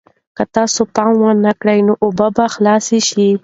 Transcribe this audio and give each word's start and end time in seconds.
که 0.37 0.43
تاسې 0.53 0.81
پام 0.95 1.13
ونه 1.23 1.51
کړئ 1.61 1.79
نو 1.87 1.93
اوبه 2.05 2.27
به 2.35 2.45
خلاصې 2.53 2.99
شي. 3.09 3.29